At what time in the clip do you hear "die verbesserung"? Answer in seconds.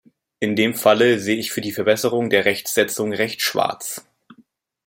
1.61-2.31